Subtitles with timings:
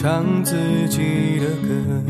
[0.00, 0.54] 唱自
[0.88, 2.02] 己的歌。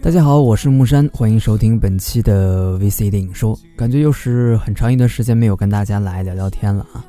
[0.00, 3.58] 大家好，我是木山，欢迎收听本期的 VC 电影说。
[3.76, 7.04] 感觉又是很长一段时间没有跟大家来聊聊天了啊。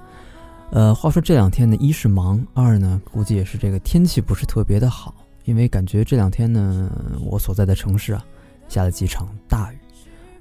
[0.72, 5.16] 呃，话说这两天呢，一是忙，二呢估计也是这个天气不是特别的好，
[5.46, 6.92] 因为感觉这两天呢，
[7.26, 8.22] 我所在的城市啊
[8.68, 9.78] 下了几场大雨，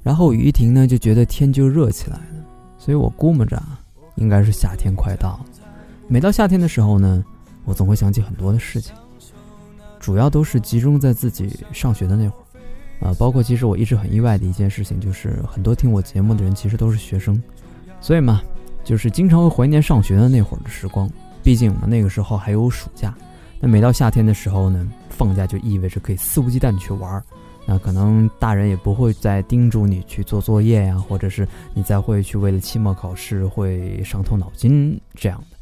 [0.03, 2.45] 然后雨一停呢，就觉得天就热起来了，
[2.77, 3.79] 所以我估摸着啊，
[4.17, 5.47] 应该是夏天快到了。
[6.09, 7.25] 每到夏天的时候呢，
[7.67, 8.95] 我总会想起很多的事情，
[10.01, 13.09] 主要都是集中在自己上学的那会儿。
[13.09, 17.43] 啊，包括其实我一直很意外的一件事情，就是很多听我节目的人其实都是学生，
[18.01, 18.41] 所以嘛，
[18.85, 21.07] 就是经常会怀念上学的那会儿的时光。
[21.43, 23.15] 毕竟嘛，那个时候还有暑假。
[23.61, 27.23] 那每到夏天的时候呢，放假就意味着可以肆无忌惮去玩儿。
[27.67, 35.56] 那可能大人也不会再叮嘱你去做作业呀，或者是你再会去为了期末考试会伤透脑筋这样的。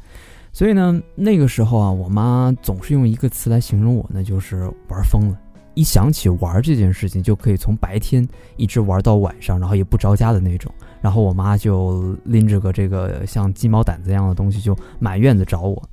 [0.55, 5.37] 所以呢，那个时候啊，我妈总是用一个词来形容我，那就是玩疯了。
[5.73, 8.25] 一想起玩这件事情，就可以从白天
[8.55, 10.73] 一直玩到晚上，然后也不着家的那种。
[11.01, 15.83] 然后我妈就拎着个这个像鸡毛掸子一样的东西，就满院子找我。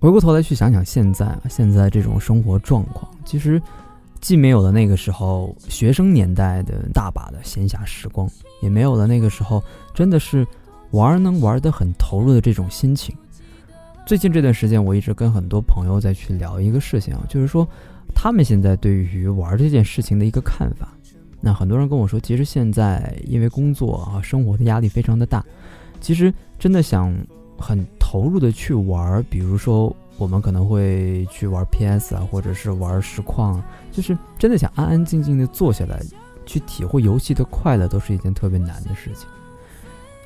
[0.00, 3.62] 回过头来去想想，现在啊现在这种生活状况，其实
[4.20, 8.28] 既没有了那个时候学生年代的大把的闲暇时光，
[8.62, 9.62] 也没有了那个时候
[9.94, 10.44] 真的是
[10.90, 13.14] 玩能玩得很投入的这种心情。
[14.06, 17.66] 最近这段时间，我一直跟很多朋友在去聊一个事情啊，就是说。
[18.14, 20.92] 他们现在对于玩这件事情的一个看法，
[21.40, 25.42] 那很多人跟我说，其实现在因为工作啊、生活的压力非常的大，
[25.98, 27.12] 其实真的想
[27.58, 36.00] 很投入的去玩，比如说我们可能会去玩 PS 啊，或者是玩实况，就是真的想安安静静的坐下来
[36.44, 39.26] 去体会游戏的快乐，都是一件特别难的事情。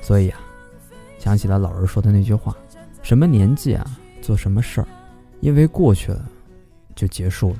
[0.01, 0.39] 所以啊，
[1.17, 2.55] 想起了老人说的那句话：
[3.07, 4.87] 什么年纪啊，做什么事儿，
[5.39, 6.29] 因为过去了。
[6.93, 7.59] 就结束了。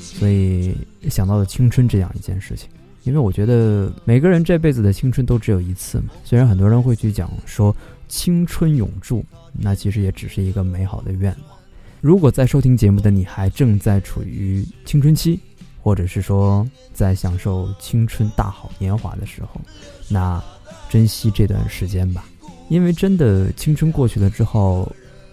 [0.00, 0.74] 所以
[1.08, 2.68] 想到了青春这样一件事情，
[3.04, 6.06] 因为我觉得每个人这辈子的青春都只有一次嘛。
[6.24, 7.76] 虽然很多人会去讲说
[8.08, 11.58] 青春永驻，那其实也只是一个美好的愿望。
[12.00, 15.38] 如果在收听节目的你还正在处于青春期，
[15.82, 19.60] 或者是说在享受青春大好年华的时候，
[20.08, 20.42] 那。
[20.88, 22.22] 珍惜这段时间吧，
[22.68, 24.86] 因为真的青春过去了之后，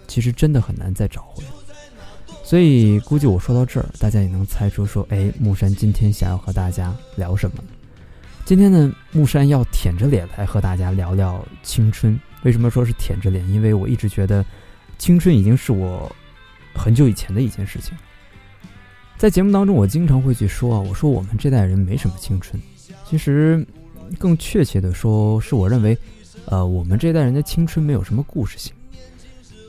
[0.08, 1.44] 其实真的很难再找回。
[2.42, 7.62] 所以估计我说到这儿，大家也能猜出说，哎，木山今天想要和大家聊什么？
[8.46, 12.18] 今天呢，木山要舔着脸来和大家聊聊青春。
[12.42, 13.46] 为什么说是舔着脸？
[13.50, 14.42] 因为我一直觉得，
[14.96, 16.10] 青春已经是我
[16.74, 17.94] 很久以前的一件事情。
[19.20, 22.58] 在节目当中，我经常会去说啊，我说我们这代人没什么青春，
[23.06, 23.62] 其实。
[24.18, 25.96] 更确切的说，是我认为，
[26.46, 28.72] 呃，我们这代人的青春没有什么故事性。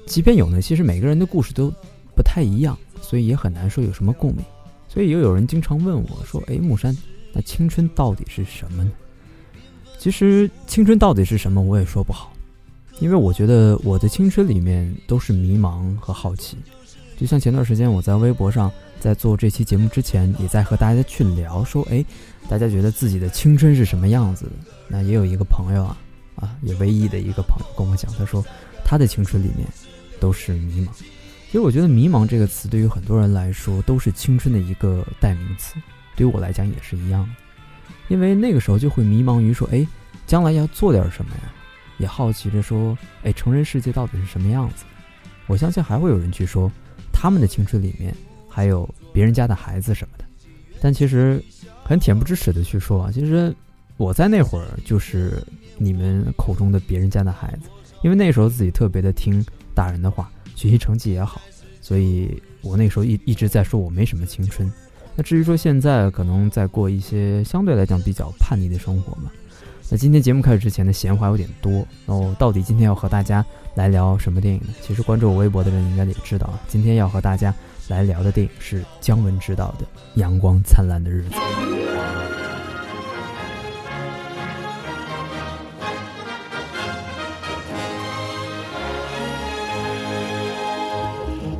[0.07, 1.71] 即便有呢，其实每个人的故事都
[2.15, 4.43] 不太一样，所以也很难说有什么共鸣。
[4.87, 6.97] 所以又有人经常问我说：“哎，木山，
[7.33, 8.91] 那青春到底是什么呢？”
[9.99, 12.33] 其实青春到底是什么，我也说不好，
[12.99, 16.57] 因为我觉得我的青春里面都是迷茫和好奇。
[17.21, 22.03] 就像前段时间我在微博上，在做这期节目之前，也在和大家去聊说：“哎。”
[22.49, 24.51] 大家觉得自己的青春是什么样子的？
[24.87, 25.97] 那也有一个朋友啊，
[26.35, 28.43] 啊，也唯一的一个朋友跟我讲，他说
[28.83, 29.67] 他的青春里面
[30.19, 30.89] 都是迷茫。
[30.97, 35.75] 其实我觉得“迷茫”这个词对于很多人来说都是青春的一个代名词，
[36.15, 37.29] 对于我来讲也是一样的。
[38.09, 39.85] 因为那个时候就会迷茫于说，哎，
[40.25, 41.53] 将来要做点什么呀？
[41.99, 44.83] 也好奇着说，哎，成人世界到底是什么样子？
[45.45, 46.69] 我相信还会有人去说，
[47.11, 48.15] 他们的青春里面
[48.49, 50.25] 还有别人家的孩子什么的。
[50.79, 51.43] 但其实。
[51.83, 53.53] 很恬不知耻的去说啊，其实
[53.97, 55.43] 我在那会儿就是
[55.77, 57.67] 你们口中的别人家的孩子，
[58.01, 59.43] 因为那时候自己特别的听
[59.75, 61.41] 大人的话，学习成绩也好，
[61.81, 64.71] 所以我那时候一一直在说我没什么青春。
[65.17, 69.29] 那至于说现在可能在过一些相对来讲比较叛逆的生活嘛，
[69.93, 73.45] 那今天节目开始之前的闲话有点多，那我到底今天要和大家
[73.75, 74.67] 来聊什么电影呢？
[74.81, 77.53] 其实关注我微博的人应该也知道啊，今天要和大家
[77.89, 79.83] 来聊的电影是姜文执导的
[80.15, 81.31] 《阳光灿烂的日子》。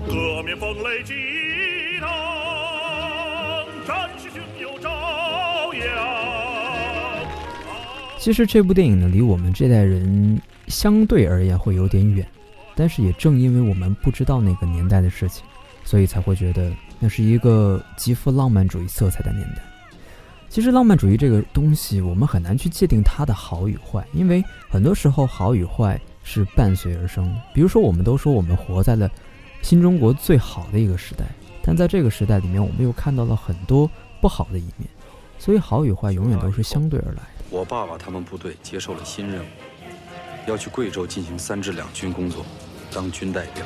[0.08, 1.14] 革命风雷激
[8.22, 12.24] 其实这部电影呢，离我们这代人相对而言会有点远，
[12.76, 15.44] 但是也正因为我们不知道那个年代的事情，
[15.84, 19.64] 所以才会觉得那是一个极富浪漫主义色彩的年代。
[20.50, 27.36] 其实浪漫主义这个东西，我们很难去界定它的好与坏，因为很多时候好与坏是伴随而生。
[27.56, 29.10] 比如说，我们都说我们活在了
[29.64, 31.26] 新中国最好的一个时代，
[31.64, 33.90] 但在这个时代里面，我们又看到了很多
[34.22, 34.88] 不好的一面。
[35.40, 37.24] 所以，好与坏永远都是相对而来。
[37.52, 39.48] 我爸爸他们部队接受了新任务，
[40.48, 42.46] 要去贵州进行三支两军工作，
[42.94, 43.66] 当军代表。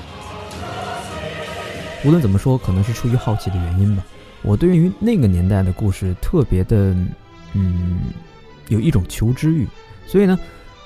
[2.03, 4.03] 无论怎么说，可能是出于好奇的原因吧。
[4.41, 6.95] 我对于那个年代的故事特别的，
[7.53, 7.99] 嗯，
[8.69, 9.67] 有一种求知欲，
[10.07, 10.35] 所以呢，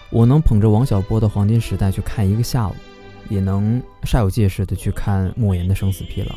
[0.10, 2.76] 我能捧着王小波的《黄金时代》去看一个下午，
[3.30, 6.36] 也能煞有介事的去看莫言的《生死疲劳》，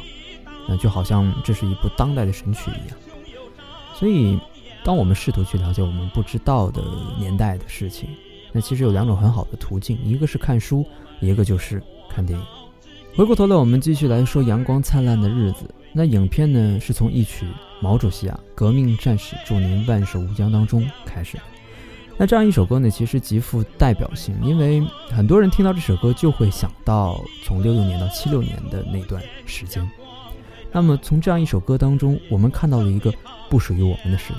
[0.69, 2.97] 那就好像这是一部当代的神曲一样。
[3.95, 4.39] 所以，
[4.85, 6.83] 当我们试图去了解我们不知道的
[7.19, 8.09] 年代的事情，
[8.53, 10.85] 那其实有两种很好的途径，一个是看书，
[11.21, 12.45] 一个就是看电影。
[13.15, 15.65] 回过头来，我们继续来说《阳光灿烂的日子》。
[15.93, 17.45] 那影片呢，是从一曲
[17.81, 21.39] 《毛主席啊，革命战士祝您万寿无疆》当中开始。
[22.17, 29.87] 那这样一首歌呢，其实极富代表性，因为很多人听到这首歌就会想到从六六年到七六年的那段时间。
[30.73, 33.13] 那么从这样一首歌当中，我们看到了一个
[33.51, 34.39] 不属于我们的时代。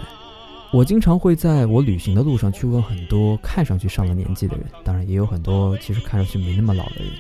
[0.74, 7.14] 我经常会在我旅行的路上去问很多看上去上了年纪的人，当然也有很多其实看上去没那么老的人。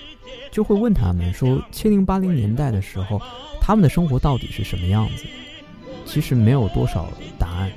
[0.51, 3.21] 就会问他们说，七零八零年代的时候，
[3.61, 5.25] 他们的生活到底是什么样子？
[6.03, 7.07] 其实没有多少
[7.37, 7.71] 答案，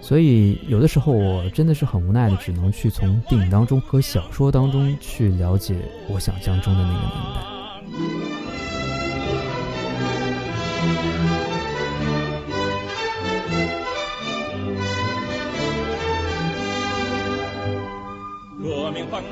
[0.00, 5.76] 所以有的时候我真的是很无奈的，只能去从电影当中和小说当中去了解
[6.08, 7.40] 我想象中的那个年代。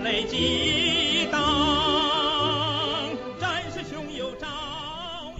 [0.08, 1.38] 革命风雷激荡。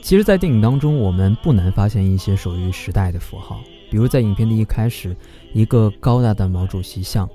[0.03, 3.61] 其实，在电影当中，我们不难发现一些属于时代的符号，
[3.91, 5.17] 比如在影片的一开始，
[5.53, 7.29] 一个高大的毛主席像，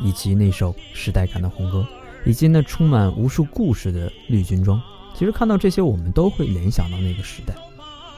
[0.00, 1.86] 以及那首时代感的红歌，
[2.24, 4.80] 以及那充满无数故事的绿军装。
[5.14, 7.54] 其实看到这些，我们都会联想到那个时代。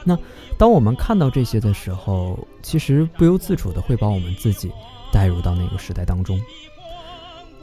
[0.03, 0.15] 那
[0.55, 4.71] 当我们看到这些的时候，其实不由自主的会把我们自己
[5.11, 6.39] 带入到那个时代当中。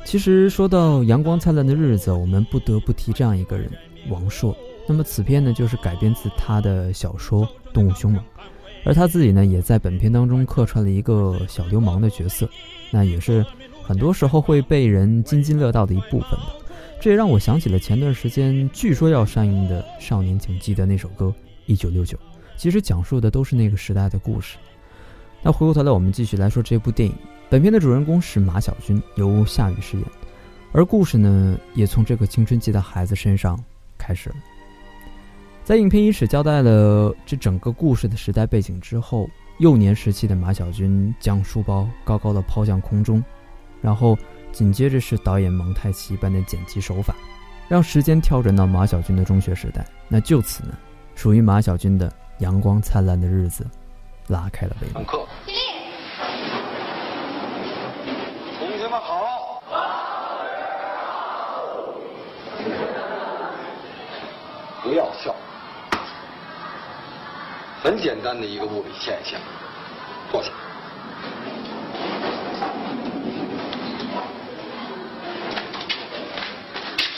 [0.04, 3.70] 其实说到阳光灿烂的日子，我们不得不提这样一个人，
[4.10, 4.54] 王朔。
[4.86, 8.20] 那么此片呢，就是改编自他的小说《动物凶猛》，
[8.84, 12.48] 而他自己呢，也在本片当中客串了一个小流氓的角色，
[12.90, 13.46] 那也是
[13.82, 16.52] 很多时候会被人津津乐道的一部分吧。
[17.00, 21.26] 这也让我想起了前段时间据说要上映的《少年请记得》那首歌
[21.66, 22.18] 《一九六九》，
[22.56, 24.58] 其实讲述的都是那个时代的故事。
[25.42, 27.14] 那回过头来，我们继续来说这部电影。
[27.52, 30.06] 本片的主人公是马小军，由夏雨饰演，
[30.72, 33.62] 而故事呢，也从这个青春期的孩子身上
[33.98, 34.36] 开始了。
[35.62, 39.28] 在影片伊始交代了这整个故事的时代背景之后，
[39.58, 43.22] 幼年时期的马小军将书包高高的抛向空中，
[43.82, 44.16] 然后
[44.50, 47.14] 紧接着是导演蒙太奇般的剪辑手法，
[47.68, 49.84] 让时间跳转到马小军的中学时代。
[50.08, 50.72] 那就此呢，
[51.14, 53.66] 属于马小军的阳光灿烂的日子
[54.26, 55.04] 拉开了帷幕。
[58.58, 59.62] 同学们好。
[64.82, 65.34] 不要笑。
[67.82, 69.40] 很简单的一个物理现象。
[70.30, 70.50] 坐下。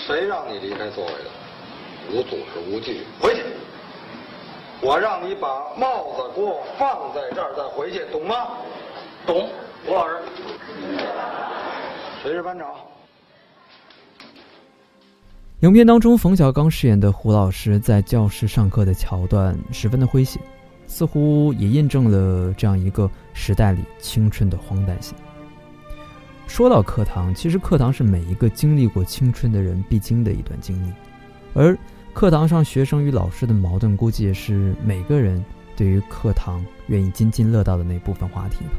[0.07, 1.31] 谁让你离开座位的？
[2.13, 3.43] 无组织无纪律，回去。
[4.81, 8.49] 我让你把帽子给我放在这儿，再回去，懂吗？
[9.27, 9.49] 懂，
[9.87, 10.19] 吴老师。
[12.23, 12.75] 谁是班长？
[15.65, 20.39] 影片当中，冯小刚饰演的胡老师在教室上课的桥段十分的诙谐。
[20.87, 25.17] 似乎也印证了这样一个时代里青春的荒诞性。
[26.47, 30.93] 说到课堂，其实课堂是每一个经历过青春的人必经的一段经历，
[31.55, 31.75] 而
[32.13, 35.43] 课堂上学生与老师的矛盾，估计也是每个人
[35.75, 38.73] 对于课堂愿意津津乐道的那部分话题吧。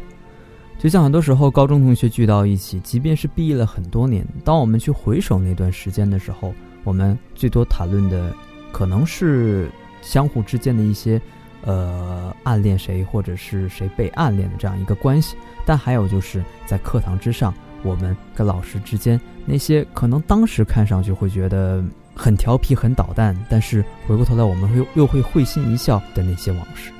[0.77, 6.53] 就像很多时候高中同学聚到一起，即便是毕业了很多年，当我们去回首那段时间的时候，
[6.85, 8.33] 我们最多谈论的
[8.71, 9.69] 可能是
[10.01, 11.21] 相互之间的一些。
[11.67, 17.51] 呃，暗恋谁，或者是谁被暗恋的这样一个关系，但还有就是在课堂之上，
[17.81, 26.91] 我们跟老师之间那些可能当时看上去会觉得很调皮、很捣蛋，但是回过头来我们会又会会心一笑的那些往事。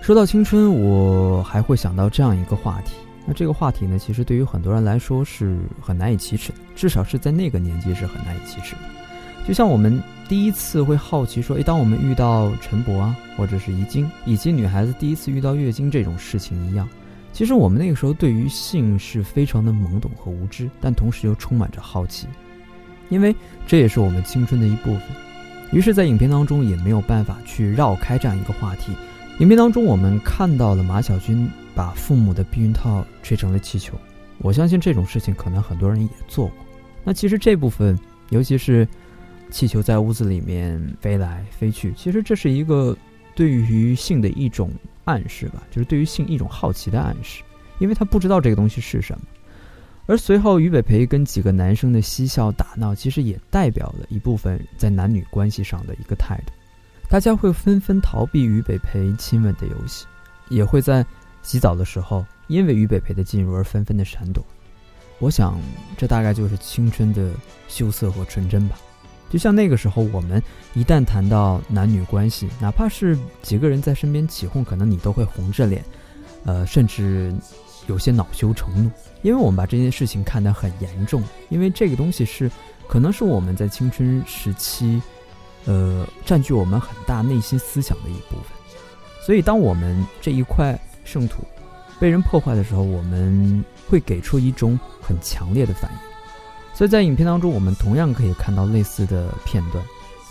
[0.00, 2.94] 说到青春，我还会想到这样一个话题。
[3.28, 8.80] 那这个话题呢，其实对于很多人来说是很难以启齿的，至少是在那个年纪是很难以启齿的。
[9.46, 10.02] 就像我们。
[10.28, 16.86] 第一次会好奇说：“诶，当我们遇到陈勃啊，或者是遗精，以及女孩子第一次遇到月经这种事情一样，
[17.32, 22.26] 其实我们那个时候对于性是非常的懵懂和无知，但同时又充满着好奇，
[23.08, 23.34] 因为
[23.66, 25.02] 这也是我们青春的一部分。
[25.72, 28.92] 于是，在影片当中也没有办法去绕开这样一个话题。
[29.38, 33.96] 影片当中，我们看到了马小军把父母的避孕套吹成了气球。
[34.38, 36.56] 我相信这种事情可能很多人也做过。
[37.04, 37.96] 那其实这部分，
[38.30, 38.86] 尤其是
[39.48, 42.98] 气球在屋子里面飞来飞去，其实这是一个
[43.36, 44.72] 对于性的一种
[45.04, 47.44] 暗示吧，就是对于性一种好奇的暗示，
[47.78, 49.24] 因为他不知道这个东西是什么。
[50.06, 56.52] 而随后于北培跟几个男生的嬉笑打闹，其实也代表了一部分在男女关系上的一个态度。
[57.08, 60.06] 大家会纷纷逃避于北培亲吻的游戏，
[60.48, 61.06] 也会在
[61.48, 62.24] 洗澡的时候。
[62.48, 64.42] 因为于北培的进入而纷纷的闪躲，
[65.18, 65.60] 我想
[65.98, 67.30] 这大概就是青春的
[67.68, 68.78] 羞涩和纯真吧。
[69.28, 75.84] 就像那个时候，我们一旦谈到男女关系，哪怕是几个人在身边起哄，可能你都会红着脸，
[76.46, 77.34] 呃，甚至
[77.86, 78.90] 有些恼羞成怒，
[79.20, 81.22] 因为我们把这件事情看得很严重。
[81.50, 82.50] 因为这个东西是，
[82.88, 85.02] 可能是我们在青春时期，
[85.66, 88.56] 呃，占据我们很大内心思想的一部分。
[89.20, 91.42] 所以，当我们这一块圣土。
[91.98, 95.98] 被人破坏的时候，我们会给出一种很强烈的反应。
[96.74, 99.82] 所以在影片当中，我们同样可以看到类似的片段。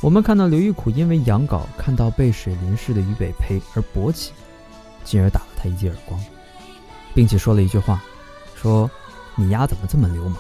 [0.02, 4.32] 我们看到刘玉苦因为养稿看到被水淋湿的于北培而勃起，
[5.04, 6.24] 进而打了他一记耳光，
[7.14, 8.02] 并且说了一句话
[8.56, 8.90] ：“说
[9.36, 10.38] 你丫怎么这么流氓？”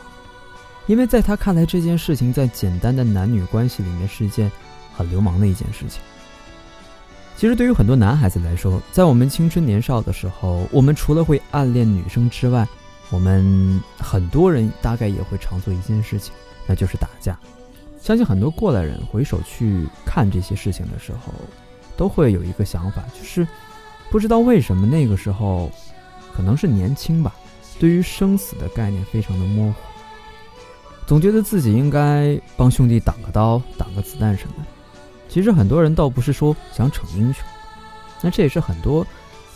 [0.85, 4.49] 因为在他看来，这件事情在简单的男女关系里面是一件
[4.95, 6.01] 很流氓的一件事情。
[7.37, 12.67] 其实，对于很多男孩子来说，在我们青春年少的时候，我们除了会暗恋女生之外，
[13.11, 16.33] 我们很多人大概也会常做一件事情，
[16.65, 17.37] 那就是打架。
[18.01, 21.31] 相信很多过来人回首去看这些事情的时候，
[21.95, 23.47] 都会有一个想法，就是
[24.09, 25.69] 不知道为什么那个时候，
[26.35, 27.35] 可能是年轻吧，
[27.77, 29.75] 对于生死的概念非常的模糊，
[31.05, 34.76] 总觉得自己应该帮兄弟挡个刀、挡个子弹什么的。
[35.29, 37.43] 其实很多人倒不是说想逞英雄，
[38.21, 39.05] 那这也是很多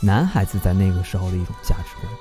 [0.00, 2.12] 男孩子在那个时候的一种价值观。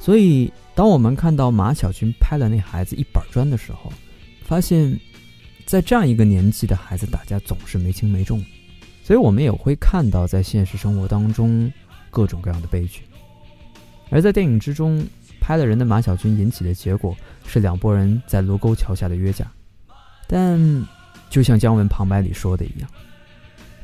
[0.00, 3.92] 所以，当我们看到马小军拍了那孩子一板砖的时候，
[4.44, 4.96] 发现，
[5.64, 8.44] 在这样一个年纪的孩子打架总是没轻没重，
[9.02, 11.72] 所以我们也会看到在现实生活当中
[12.08, 13.02] 各种各样的悲剧。
[14.10, 15.04] 而在电影之中
[15.40, 19.50] 拍了人的马小军引起的结果是两拨人在卢沟桥下的约架，
[20.28, 20.86] 但。
[21.28, 22.88] 就像姜文旁白里说的一样，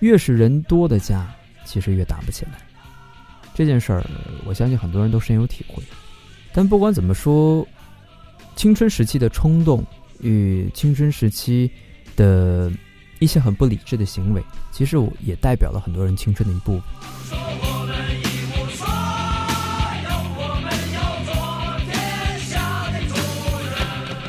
[0.00, 1.28] 越是人多的家，
[1.64, 2.52] 其实越打不起来。
[3.54, 4.04] 这件事儿，
[4.44, 5.82] 我相信很多人都深有体会。
[6.52, 7.66] 但不管怎么说，
[8.56, 9.84] 青春时期的冲动
[10.20, 11.70] 与青春时期
[12.16, 12.70] 的
[13.18, 17.38] 一些很不理智的行为，其实也代表了很多人青春的一部分。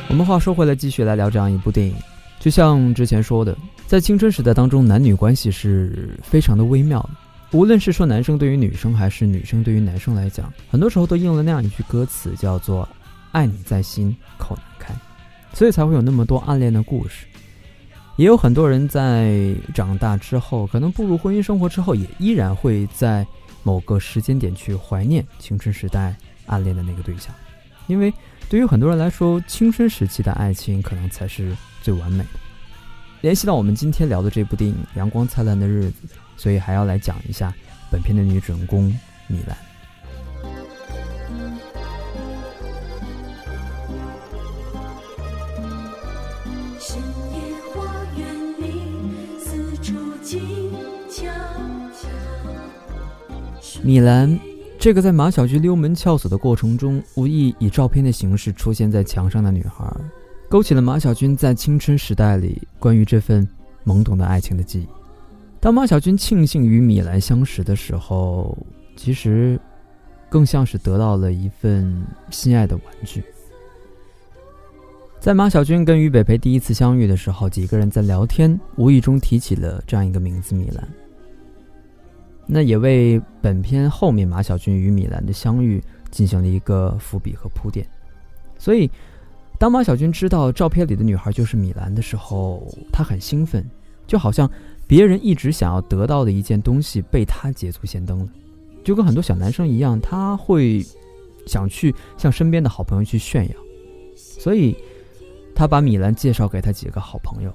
[0.08, 1.94] 我们话说回来，继续来聊这样一部电影。
[2.44, 7.08] 就像之前说的，在青春时代当中，男女关系是非常的微妙的。
[7.52, 12.86] 无论是说男生对于女生，还是女生对于男生来讲，很多时候都应了那样一句歌词，叫做
[13.32, 14.94] “爱你在心，口难开”，
[15.56, 17.24] 所以才会有那么多暗恋的故事。
[18.16, 23.26] 也有很多人在长大之后，可能步入婚姻生活之后，也依然会在
[23.62, 27.34] 某个时间点去怀念青春时代暗恋的那个对象，
[27.86, 28.12] 因为
[28.48, 31.54] 对于很多人来说，青春时期的爱情可能才是。
[31.84, 32.40] 最完美的，
[33.20, 37.52] 联系到我们今天聊的这部电影《阳光灿烂的日子》，所以还要来讲一下
[37.90, 38.84] 本片的女主人公
[39.26, 39.54] 米兰。
[53.82, 54.40] 米兰，
[54.84, 59.90] 这个在马小菊溜门撬锁的过程中，无意以照片的形式出现在墙上的女孩。
[60.46, 63.48] 勾起了马小军在青春时代里关于这份
[63.86, 64.88] 懵懂的爱情的记忆。
[65.58, 68.54] 当马小军庆幸与米兰相识的时候，
[68.94, 69.58] 其实
[70.28, 73.24] 更像是得到了一份心爱的玩具。
[75.18, 80.86] 在马小军跟于北培第一次相遇的时候，几个人在聊天，无意中提起了这样一个名字——米兰。
[82.46, 87.86] 那也为本片后面马小军与米兰的相遇进行了一个伏笔和铺垫。
[88.58, 88.90] 所以。
[89.56, 93.64] 当马小军知道照片里的女孩就是米兰的时候，他很兴奋，
[94.04, 94.50] 就好像
[94.84, 98.28] 别人一直想要得到的一件东西被他捷足先登了，
[98.82, 100.84] 就跟很多小男生一样，他会
[101.46, 103.54] 想去向身边的好朋友去炫耀，
[104.16, 104.76] 所以
[105.54, 107.54] 他把米兰介绍给他几个好朋友，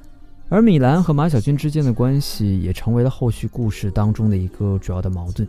[0.49, 5.47] 而米兰和马小军之间的关系也成为了后续故事当中的一个主要的矛盾。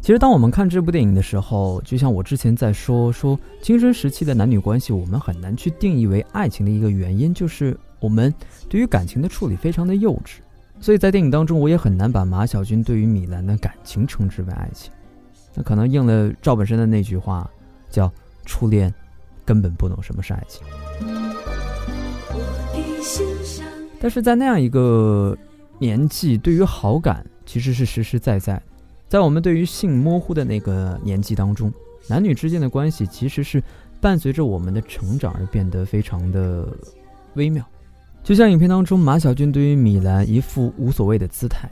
[0.00, 8.34] 其实，当我们看这部电影的时候，就像我之前在说，说青春时期的男女关系，我们很难去定义为爱情的一个原因，就是我们
[8.68, 10.40] 对于感情的处理非常的幼稚。
[10.80, 14.92] 所以在电影当中，我也很难把马小军对于米兰的感情称之为爱情。
[15.54, 17.48] 那可能应了赵本山的那句话，
[17.88, 18.12] 叫
[18.44, 18.92] “初恋
[19.44, 20.62] 根本不懂什么是爱情”。
[24.04, 25.34] 但是在那样一个
[25.78, 28.60] 年纪，对于好感其实是实实在在。
[29.08, 31.72] 在我们对于性模糊的那个年纪当中，
[32.06, 33.62] 男女之间的关系其实是
[34.02, 36.68] 伴随着我们的成长而变得非常的
[37.36, 37.64] 微妙。
[38.22, 41.66] 就像影片当中马小军对于米兰一副无所谓的姿态，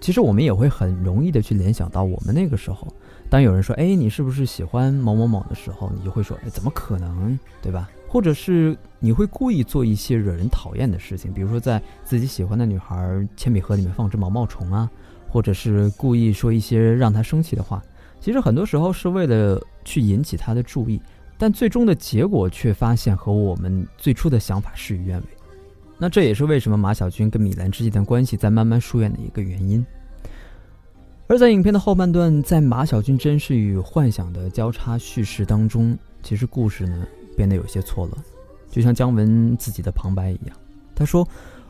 [0.00, 2.88] 其实我们也会很容易的去联想到我们那个时候，
[3.30, 14.90] 当有人说“哎，你是不是喜欢某某某”的时候，你就会说“哎，怎么可能，对吧？”或者是你会故意做一些惹人讨厌的事情，比如说在自己喜欢的女孩铅笔盒里面放只毛毛虫啊。
[15.30, 17.82] 或者是故意说一些让她生气的话，
[18.18, 20.98] 其实很多时候是为了去引起她的注意，
[21.36, 25.26] 但最终的结果却发现和我们最初的想法事与愿违。
[25.98, 29.84] 那这也是为什么马小军跟米兰之间的关系在慢慢疏远的一个原因。
[31.26, 37.06] 而在影片的后半段，在马小军真实与幻想的交叉叙事当中，其实故事呢
[37.38, 38.24] 变得有些错乱，
[38.68, 40.56] 就像姜文自己的旁白一样，
[40.92, 41.24] 他说：“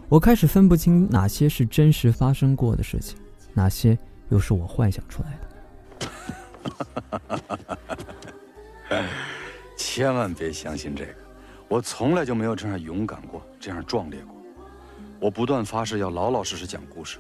[0.08, 3.18] 我开始分不清哪些是真实发生过的事情。”
[3.52, 3.98] 哪些
[4.30, 5.38] 又是我幻想出来
[8.88, 9.04] 的？
[9.76, 11.12] 千万别相信这个，
[11.68, 14.34] 我从来就没有这样勇敢过，这样壮烈过。
[15.20, 17.18] 我不断发誓要老老实实讲故事，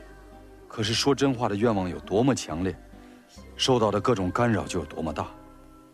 [0.66, 2.74] 可是说真话的愿望有多么强烈，
[3.56, 5.26] 受到的各种干扰就有多么大。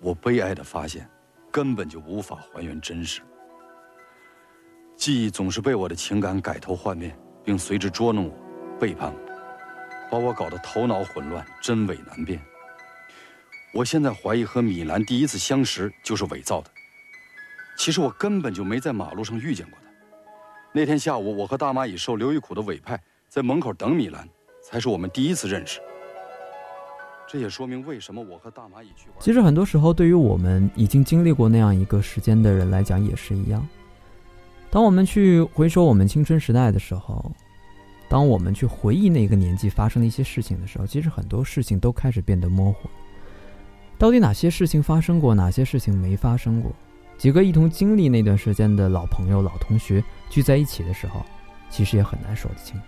[0.01, 1.09] 我悲哀的发现，
[1.55, 3.21] 根本就无法还原真实。
[4.97, 9.21] 记忆总是被我的情感改头换面，并随之捉弄我，背叛我。
[10.11, 12.41] 把我搞得头脑混乱，真伪难辨。
[13.73, 16.71] 我现在怀疑和米兰第一次相识就是伪造的。
[17.77, 19.89] 其实我根本就没在马路上遇见过他。
[20.73, 24.29] 那天下午，我和大蚂蚁受刘玉苦的委派，在门口等米兰，
[24.61, 25.81] 才是我们第一次认识。
[27.35, 29.19] 这也说明为什么我和大蚂蚁去玩。
[29.19, 33.67] 其实很多时候，对于我们已经经历过那样一个时间的人来讲，也是一样。
[34.71, 37.29] 当我们去回首我们青春时代的时候。
[38.09, 42.89] 当我们去回忆那个年纪发生的一些事情的时候，其实很多事情都开始变得模糊。
[43.99, 46.71] 到底哪些事情发生过，哪些事情没发生过？
[47.19, 51.25] 几个一同经历那段时间的老朋友、老同学聚在一起的时候，
[51.69, 52.81] 其实也很难说得清。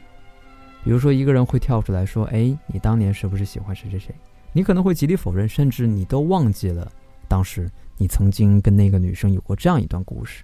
[0.85, 4.15] 比如说，一个人会跳出来说：“哎，你当年是不是喜欢谁谁谁？”
[4.57, 6.91] 你可能会极力否认，甚至你都忘记了
[7.29, 10.43] 当时你曾经跟那个女生有过这样一段故事。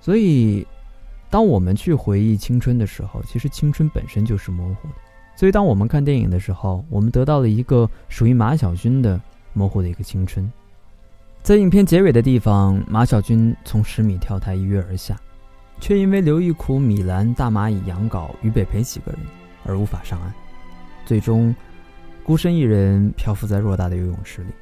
[0.00, 0.66] 所以。
[1.32, 4.94] 当我们去回忆青春的时候，其实青春本身就是模糊的。
[5.36, 9.20] 所以，当我们看电影的时候，我们得到了一个属于马小军的
[9.52, 10.52] 模糊的一个青春。
[11.40, 15.16] 在影片结尾的地方，马小军从十米跳台一跃而下，
[15.78, 19.20] 却因为刘玉苦、米兰、大蚂蚁、杨镐、于北培几个人
[19.64, 20.34] 而无法上岸，
[21.06, 21.54] 最终
[22.24, 24.52] 孤身一人漂浮在偌大的游泳池里。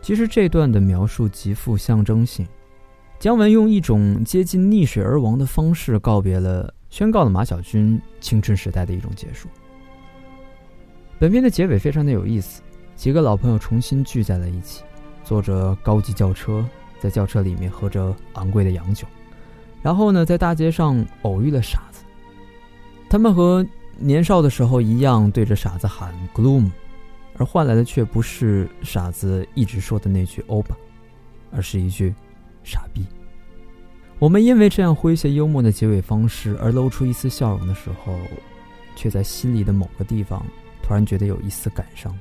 [0.00, 2.46] 其实，这段的描述极富象征性。
[3.18, 9.48] 姜文用一种接近溺水而亡的方式告别了，宣告了马小军青春时代的一种结束。
[11.18, 12.62] 本片的结尾非常的有意思，
[12.94, 14.84] 几个老朋友重新聚在了一起，
[15.24, 16.62] 坐着高级轿车，
[17.00, 19.06] 在轿车里面喝着昂贵的洋酒，
[19.82, 22.04] 然后呢，在大街上偶遇了傻子。
[23.08, 23.66] 他们和
[23.98, 26.70] 年少的时候一样，对着傻子喊 “gloom”，
[27.36, 30.76] 而换来的却不是傻子一直说的那句“欧巴”，
[31.50, 32.14] 而是一句。
[32.68, 33.06] 傻逼。
[34.18, 38.12] 我们因为这样诙谐幽默的结尾方式而露出一丝笑容的时候，
[38.96, 40.44] 却在心里的某个地方
[40.82, 42.12] 突然觉得有一丝感伤，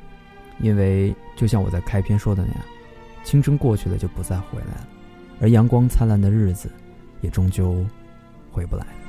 [0.60, 2.62] 因为就像我在开篇说的那样，
[3.24, 4.88] 青春过去了就不再回来了，
[5.42, 6.70] 而阳光灿烂的日子
[7.22, 7.84] 也终究
[8.52, 9.05] 回不来了。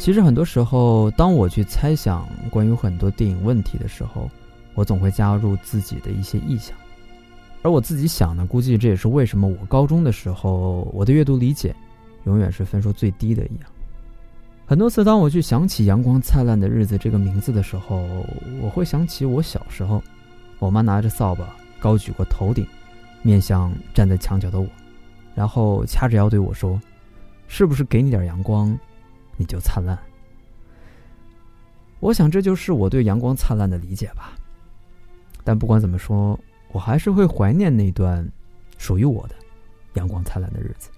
[0.00, 4.30] 其实很多时候，当我去猜想关于很多电影问题的时候，
[4.72, 6.74] 我总会加入自己的一些臆想。
[7.60, 11.76] 而我自己想呢，估计这也是为什么我高中的时候我的阅读理解
[12.24, 13.70] 永远是分数最低的一样。
[14.64, 18.02] 很多次，当我去想起“阳光灿烂的日子”这个名字的时候，
[18.62, 20.02] 我会想起我小时候，
[20.60, 21.46] 我妈拿着扫把
[21.78, 22.66] 高举过头顶，
[23.20, 24.66] 面向站在墙角的我，
[25.34, 26.80] 然后掐着腰对我说
[27.48, 28.74] ：“是不是给你点阳光？”
[29.40, 29.98] 你就灿烂。
[31.98, 34.36] 我想这就是我对阳光灿烂的理解吧。
[35.42, 36.38] 但不管怎么说，
[36.72, 38.30] 我还是会怀念那段
[38.76, 39.34] 属于我的
[39.94, 40.90] 阳光灿烂的日子。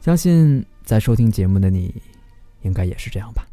[0.00, 1.92] 相信在收听节目的你，
[2.60, 3.44] 应该也是这样吧。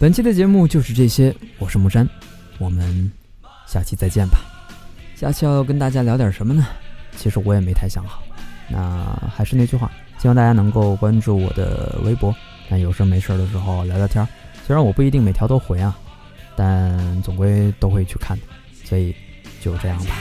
[0.00, 2.08] 本期的节目就是这些，我是木山，
[2.58, 3.10] 我们
[3.66, 4.38] 下期再见吧。
[5.16, 6.64] 下期要跟大家聊点什么呢？
[7.16, 8.22] 其实我也没太想好。
[8.68, 12.32] 那还是那句话，希望大家能够关注我的微博，
[12.70, 14.24] 但有事没事的时候聊聊天。
[14.64, 15.98] 虽然我不一定每条都回啊，
[16.54, 18.44] 但总归都会去看的。
[18.84, 19.12] 所以
[19.60, 20.14] 就这样吧。